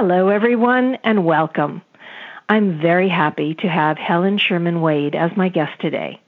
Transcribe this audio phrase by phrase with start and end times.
[0.00, 1.82] Hello, everyone, and welcome.
[2.48, 6.20] I'm very happy to have Helen Sherman Wade as my guest today.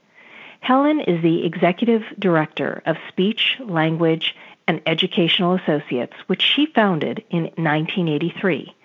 [0.59, 4.35] Helen is the Executive Director of Speech, Language,
[4.67, 8.75] and Educational Associates, which she founded in 1983.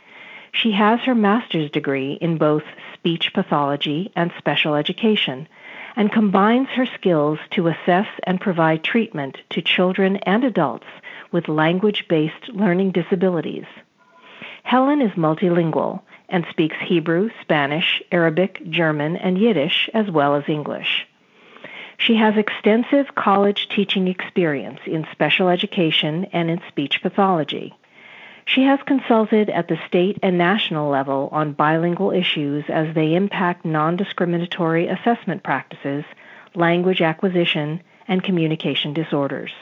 [0.52, 2.62] She has her master's degree in both
[2.94, 5.48] speech pathology and special education
[5.96, 10.86] and combines her skills to assess and provide treatment to children and adults
[11.32, 13.66] with language based learning disabilities.
[14.66, 21.06] Helen is multilingual and speaks Hebrew, Spanish, Arabic, German, and Yiddish, as well as English.
[21.98, 27.76] She has extensive college teaching experience in special education and in speech pathology.
[28.44, 33.64] She has consulted at the state and national level on bilingual issues as they impact
[33.64, 36.04] non discriminatory assessment practices,
[36.56, 39.52] language acquisition, and communication disorders.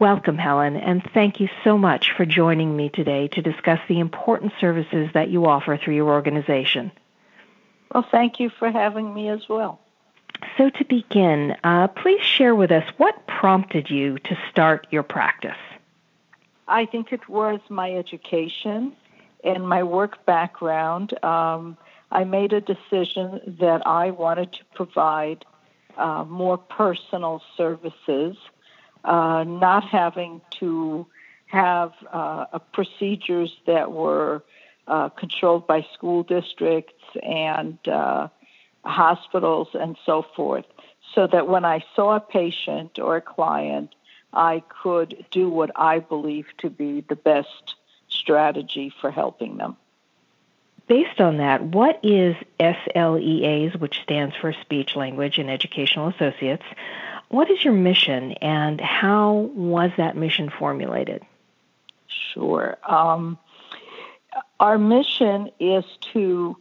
[0.00, 4.54] Welcome, Helen, and thank you so much for joining me today to discuss the important
[4.58, 6.90] services that you offer through your organization.
[7.92, 9.78] Well, thank you for having me as well.
[10.56, 15.60] So, to begin, uh, please share with us what prompted you to start your practice.
[16.66, 18.96] I think it was my education
[19.44, 21.12] and my work background.
[21.22, 21.76] Um,
[22.10, 25.44] I made a decision that I wanted to provide
[25.98, 28.38] uh, more personal services,
[29.04, 31.06] uh, not having to
[31.46, 34.42] have uh, procedures that were
[34.86, 38.28] uh, controlled by school districts and uh,
[38.84, 40.64] hospitals and so forth,
[41.14, 43.94] so that when I saw a patient or a client,
[44.32, 47.74] I could do what I believe to be the best
[48.08, 49.76] strategy for helping them.
[50.86, 56.64] Based on that, what is SLEAs, which stands for Speech, Language, and Educational Associates?
[57.30, 61.22] What is your mission and how was that mission formulated?
[62.08, 62.76] Sure.
[62.84, 63.38] Um,
[64.58, 66.56] our mission is to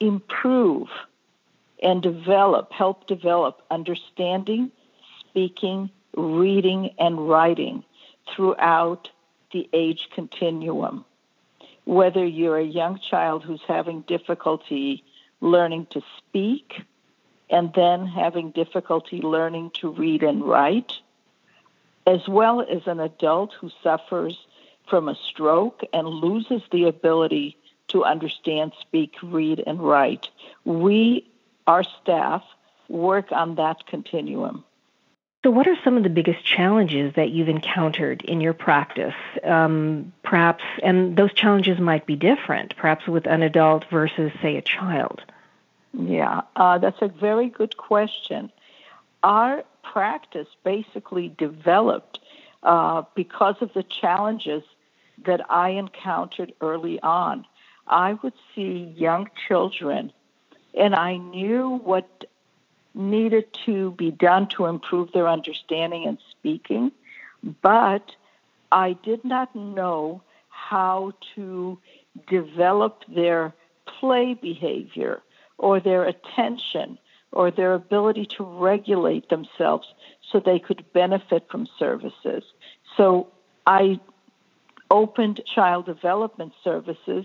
[0.00, 0.88] improve
[1.82, 4.70] and develop, help develop understanding,
[5.20, 7.82] speaking, reading, and writing
[8.34, 9.08] throughout
[9.50, 11.06] the age continuum.
[11.86, 15.04] Whether you're a young child who's having difficulty
[15.40, 16.82] learning to speak
[17.52, 20.94] and then having difficulty learning to read and write,
[22.06, 24.36] as well as an adult who suffers
[24.88, 27.56] from a stroke and loses the ability
[27.88, 30.28] to understand, speak, read, and write.
[30.64, 31.28] We
[31.66, 32.42] our staff
[32.88, 34.64] work on that continuum.
[35.44, 39.14] So, what are some of the biggest challenges that you've encountered in your practice?
[39.44, 44.62] Um, perhaps, and those challenges might be different, perhaps with an adult versus, say, a
[44.62, 45.22] child.
[45.92, 48.50] Yeah, uh, that's a very good question.
[49.22, 52.18] Our practice basically developed
[52.62, 54.62] uh, because of the challenges
[55.26, 57.44] that I encountered early on.
[57.86, 60.12] I would see young children
[60.74, 62.24] and I knew what
[62.94, 66.92] needed to be done to improve their understanding and speaking,
[67.62, 68.14] but
[68.70, 71.78] I did not know how to
[72.26, 73.52] develop their
[73.86, 75.22] play behavior
[75.58, 76.98] or their attention
[77.32, 79.86] or their ability to regulate themselves
[80.30, 82.44] so they could benefit from services.
[82.96, 83.28] So
[83.66, 84.00] I
[84.90, 87.24] opened child development services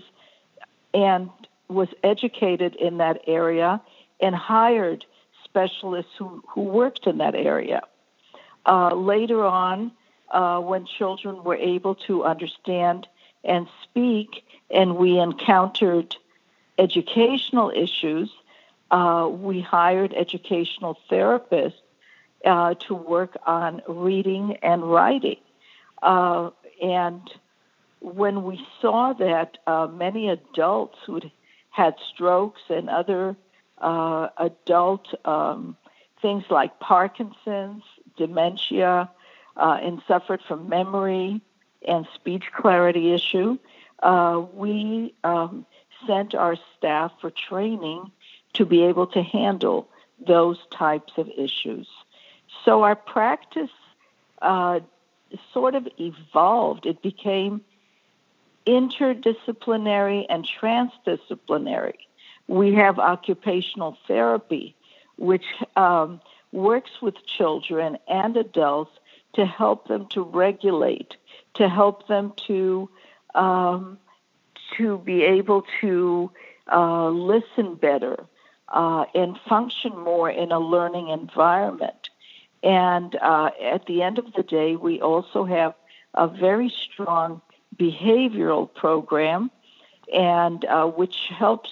[0.94, 1.30] and
[1.68, 3.80] was educated in that area
[4.20, 5.04] and hired
[5.44, 7.82] specialists who, who worked in that area.
[8.64, 9.92] Uh, later on,
[10.30, 13.06] uh, when children were able to understand
[13.44, 16.16] and speak, and we encountered
[16.78, 18.30] educational issues,
[18.90, 21.74] uh, we hired educational therapists
[22.44, 25.40] uh, to work on reading and writing.
[26.02, 26.50] Uh,
[26.80, 27.20] and
[28.00, 31.30] when we saw that uh, many adults who'd
[31.70, 33.36] had strokes and other
[33.78, 35.76] uh, adult um,
[36.22, 37.82] things like Parkinson's,
[38.16, 39.10] dementia,
[39.56, 41.40] uh, and suffered from memory
[41.86, 43.58] and speech clarity issue,
[44.54, 45.66] we um,
[46.06, 48.10] sent our staff for training
[48.54, 49.88] to be able to handle
[50.26, 51.88] those types of issues.
[52.64, 53.70] So our practice
[54.42, 54.80] uh,
[55.52, 56.86] sort of evolved.
[56.86, 57.62] It became
[58.66, 61.96] interdisciplinary and transdisciplinary.
[62.46, 64.74] We have occupational therapy,
[65.16, 65.44] which
[65.76, 66.20] um,
[66.52, 68.92] works with children and adults
[69.34, 71.16] to help them to regulate,
[71.54, 72.88] to help them to
[73.34, 73.98] um,
[74.76, 76.30] to be able to
[76.70, 78.16] uh, listen better
[78.68, 82.10] uh, and function more in a learning environment.
[82.62, 85.74] And uh, at the end of the day, we also have
[86.14, 87.40] a very strong
[87.76, 89.50] behavioral program
[90.12, 91.70] and uh, which helps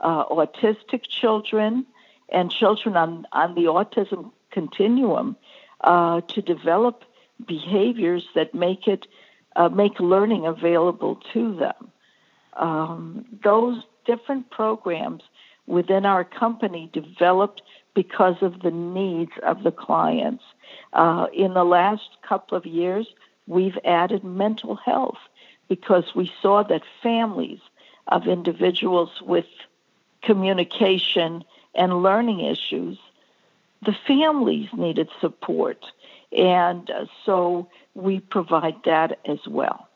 [0.00, 1.86] uh, autistic children
[2.28, 5.36] and children on, on the autism continuum
[5.80, 7.04] uh, to develop
[7.46, 9.06] behaviors that make it
[9.56, 11.87] uh, make learning available to them.
[12.58, 15.22] Um, those different programs
[15.66, 17.62] within our company developed
[17.94, 20.44] because of the needs of the clients.
[20.92, 23.06] Uh, in the last couple of years,
[23.46, 25.18] we've added mental health
[25.68, 27.60] because we saw that families
[28.08, 29.46] of individuals with
[30.22, 31.44] communication
[31.74, 32.98] and learning issues,
[33.84, 35.84] the families needed support.
[36.32, 39.87] And uh, so we provide that as well.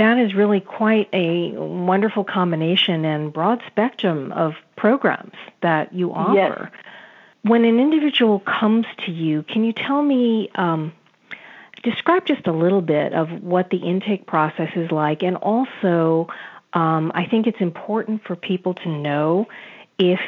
[0.00, 6.70] That is really quite a wonderful combination and broad spectrum of programs that you offer.
[6.72, 6.82] Yes.
[7.42, 10.94] When an individual comes to you, can you tell me, um,
[11.82, 16.28] describe just a little bit of what the intake process is like, and also,
[16.72, 19.48] um, I think it's important for people to know
[19.98, 20.20] if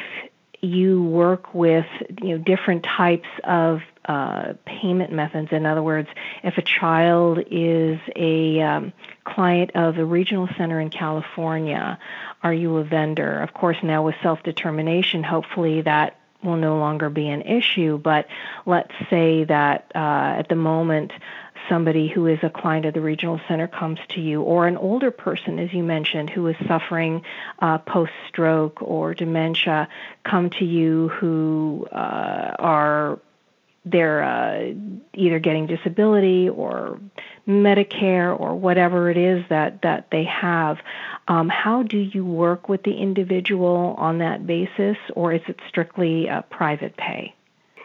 [0.61, 1.87] you work with
[2.21, 5.49] you know different types of uh, payment methods.
[5.51, 6.09] In other words,
[6.43, 11.97] if a child is a um, client of a regional center in California,
[12.41, 13.39] are you a vendor?
[13.41, 17.97] Of course, now with self determination, hopefully that will no longer be an issue.
[17.97, 18.27] But
[18.65, 21.13] let's say that uh, at the moment
[21.69, 25.11] somebody who is a client of the regional center comes to you, or an older
[25.11, 27.23] person, as you mentioned, who is suffering
[27.59, 29.87] uh, post stroke or dementia,
[30.23, 33.19] come to you who uh, are
[33.85, 34.73] they're uh,
[35.13, 36.99] either getting disability or
[37.47, 40.77] Medicare or whatever it is that that they have.
[41.27, 46.29] Um, how do you work with the individual on that basis, or is it strictly
[46.29, 47.33] uh, private pay?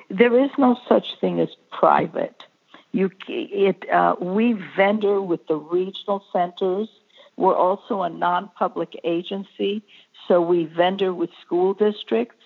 [0.08, 2.44] There is no such thing as private.
[2.92, 6.88] You, it, uh, we vendor with the regional centers.
[7.36, 9.82] We're also a non-public agency,
[10.26, 12.42] so we vendor with school districts.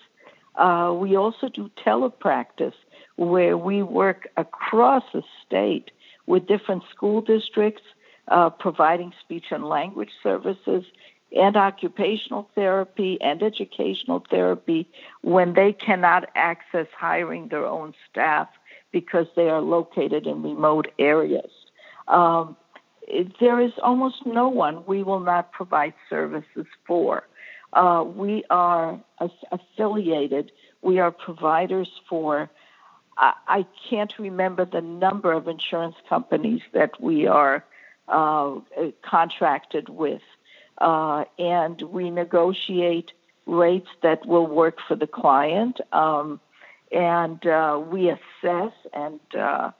[0.55, 2.75] Uh, we also do telepractice,
[3.15, 5.91] where we work across the state
[6.25, 7.83] with different school districts,
[8.29, 10.83] uh, providing speech and language services
[11.35, 14.87] and occupational therapy and educational therapy
[15.21, 18.47] when they cannot access hiring their own staff
[18.91, 21.51] because they are located in remote areas.
[22.07, 22.55] Um,
[23.39, 27.23] there is almost no one we will not provide services for.
[27.73, 28.99] Uh, we are
[29.51, 30.51] affiliated,
[30.81, 32.49] we are providers for,
[33.17, 37.63] I, can't remember the number of insurance companies that we are
[38.07, 38.59] uh,
[39.01, 40.21] contracted with.
[40.79, 43.11] Uh, and we negotiate
[43.45, 45.79] rates that will work for the client.
[45.91, 46.39] Um,
[46.91, 49.71] and uh, we assess and uh,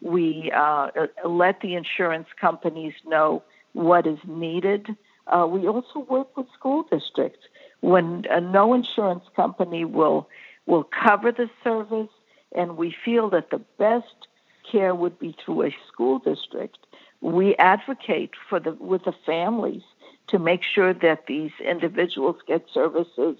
[0.00, 0.88] we uh,
[1.24, 3.42] let the insurance companies know
[3.72, 4.96] what is needed.
[5.26, 7.46] Uh, we also work with school districts
[7.80, 10.28] when uh, no insurance company will
[10.66, 12.08] will cover the service,
[12.54, 14.28] and we feel that the best
[14.70, 16.78] care would be through a school district.
[17.20, 19.82] We advocate for the with the families
[20.28, 23.36] to make sure that these individuals get services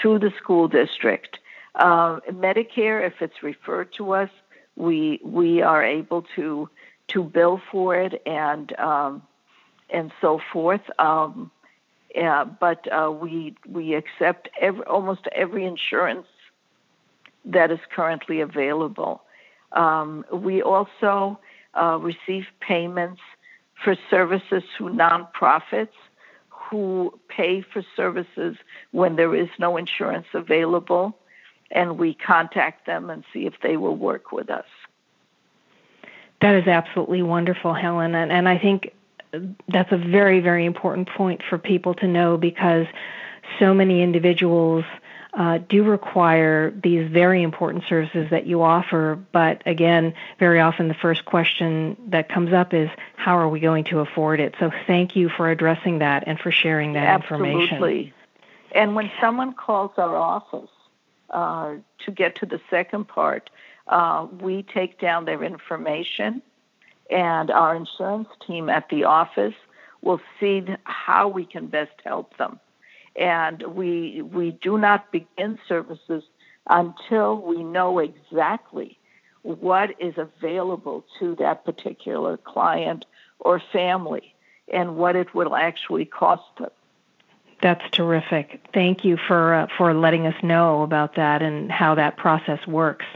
[0.00, 1.38] through the school district.
[1.74, 4.30] Uh, Medicare, if it's referred to us,
[4.76, 6.68] we we are able to
[7.08, 9.22] to bill for it and um,
[9.90, 10.82] and so forth.
[10.98, 11.50] Um,
[12.14, 16.26] yeah, but uh, we we accept every, almost every insurance
[17.44, 19.22] that is currently available.
[19.72, 21.38] Um, we also
[21.74, 23.20] uh, receive payments
[23.82, 25.88] for services through nonprofits
[26.48, 28.56] who pay for services
[28.92, 31.16] when there is no insurance available
[31.70, 34.66] and we contact them and see if they will work with us.
[36.40, 38.14] That is absolutely wonderful, Helen.
[38.14, 38.92] And, and I think
[39.68, 42.86] that's a very, very important point for people to know because
[43.58, 44.84] so many individuals
[45.34, 49.18] uh, do require these very important services that you offer.
[49.32, 53.84] But again, very often the first question that comes up is, how are we going
[53.84, 54.54] to afford it?
[54.60, 57.50] So thank you for addressing that and for sharing that Absolutely.
[57.50, 57.76] information.
[57.76, 58.14] Absolutely.
[58.74, 60.70] And when someone calls our office,
[61.30, 63.48] uh, to get to the second part,
[63.88, 66.42] uh, we take down their information,
[67.10, 69.54] and our insurance team at the office
[70.02, 72.60] will see how we can best help them.
[73.16, 76.24] And we we do not begin services
[76.68, 78.98] until we know exactly
[79.42, 83.04] what is available to that particular client
[83.40, 84.34] or family
[84.72, 86.70] and what it will actually cost them.
[87.60, 88.60] That's terrific.
[88.74, 93.06] Thank you for uh, for letting us know about that and how that process works.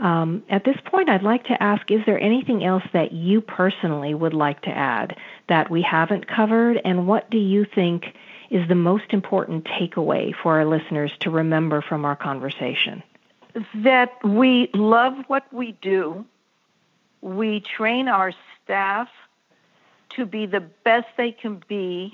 [0.00, 4.14] Um, at this point, I'd like to ask is there anything else that you personally
[4.14, 5.16] would like to add
[5.48, 8.06] that we haven't covered, and what do you think
[8.50, 13.02] is the most important takeaway for our listeners to remember from our conversation?
[13.76, 16.24] That we love what we do,
[17.20, 19.08] we train our staff
[20.10, 22.12] to be the best they can be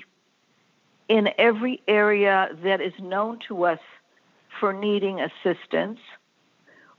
[1.07, 3.79] in every area that is known to us
[4.59, 5.99] for needing assistance.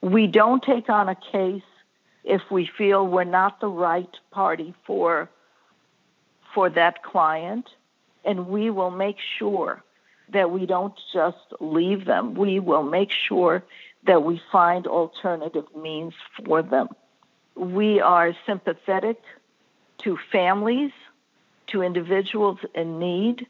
[0.01, 1.63] We don't take on a case
[2.25, 5.29] if we feel we're not the right party for
[6.55, 7.69] for that client
[8.29, 9.83] and we will make sure
[10.35, 12.35] that we don't just leave them.
[12.35, 13.65] We will make sure
[14.07, 16.13] that we find alternative means
[16.45, 16.89] for them.
[17.57, 19.19] We are sympathetic
[20.05, 20.93] to families,
[21.69, 23.47] to individuals in need,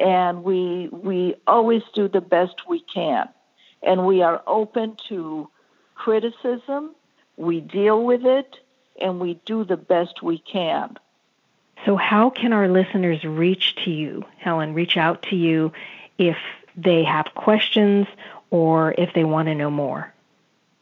[0.00, 3.28] and we we always do the best we can.
[3.82, 5.50] And we are open to
[5.96, 6.94] criticism,
[7.36, 8.56] we deal with it,
[9.00, 10.98] and we do the best we can.
[11.84, 15.72] So, how can our listeners reach to you, Helen, reach out to you
[16.18, 16.36] if
[16.76, 18.06] they have questions
[18.50, 20.12] or if they want to know more?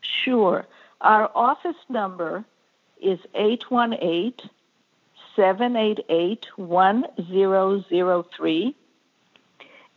[0.01, 0.67] Sure.
[1.01, 2.45] Our office number
[3.01, 4.35] is 818
[5.37, 8.77] 788 1003.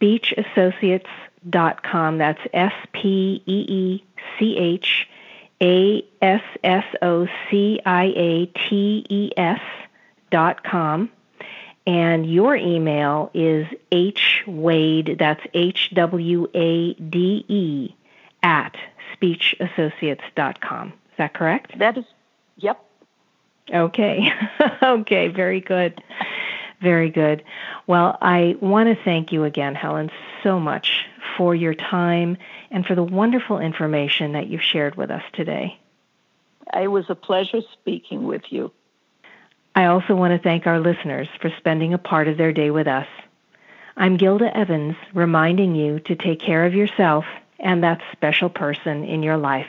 [0.00, 2.18] speechassociates.com.
[2.18, 4.04] That's S P E E
[4.38, 5.08] C H
[5.62, 9.60] A S S O C I A T E S
[10.30, 11.10] dot com.
[11.86, 17.94] And your email is hwade, that's H W A D E,
[18.42, 18.76] at
[20.34, 20.88] dot com.
[20.88, 21.78] Is that correct?
[21.78, 22.04] That is,
[22.56, 22.84] yep.
[23.72, 24.32] Okay.
[24.82, 26.02] okay, very good.
[26.80, 27.42] Very good.
[27.86, 30.10] Well, I want to thank you again, Helen,
[30.42, 31.06] so much
[31.36, 32.36] for your time
[32.70, 35.78] and for the wonderful information that you've shared with us today.
[36.74, 38.72] It was a pleasure speaking with you.
[39.74, 42.86] I also want to thank our listeners for spending a part of their day with
[42.86, 43.06] us.
[43.96, 47.24] I'm Gilda Evans, reminding you to take care of yourself
[47.58, 49.68] and that special person in your life.